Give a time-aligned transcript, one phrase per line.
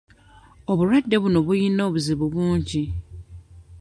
[0.71, 2.83] Obulwadde buno buyina obuzibu bungi.